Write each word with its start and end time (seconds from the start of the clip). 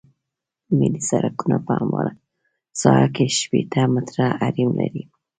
ملي 0.77 1.01
سرکونه 1.09 1.57
په 1.65 1.71
همواره 1.79 2.13
ساحه 2.81 3.07
کې 3.15 3.25
شپیته 3.39 3.81
متره 3.93 4.27
حریم 4.41 4.69
لري 4.79 5.03